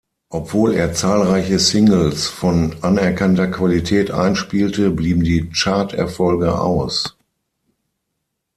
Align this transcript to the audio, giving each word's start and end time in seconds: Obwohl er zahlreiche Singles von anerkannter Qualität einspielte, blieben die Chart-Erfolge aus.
Obwohl 0.29 0.73
er 0.73 0.93
zahlreiche 0.95 1.59
Singles 1.59 2.27
von 2.27 2.75
anerkannter 2.81 3.45
Qualität 3.45 4.09
einspielte, 4.09 4.89
blieben 4.89 5.23
die 5.23 5.51
Chart-Erfolge 5.51 6.59
aus. 6.59 7.15